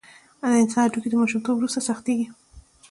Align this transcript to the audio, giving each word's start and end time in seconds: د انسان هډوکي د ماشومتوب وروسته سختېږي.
د 0.41 0.43
انسان 0.63 0.83
هډوکي 0.85 1.09
د 1.11 1.15
ماشومتوب 1.21 1.53
وروسته 1.57 1.79
سختېږي. 1.87 2.27